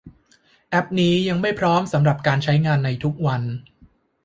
[0.69, 3.41] แอพนี้ยังไม่พร้อมสำหรับการใช้งานในทุกวัน